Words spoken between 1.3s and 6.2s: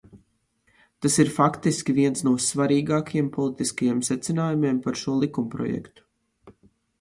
faktiski viens no svarīgākajiem politiskajiem secinājumiem par šo likumprojektu.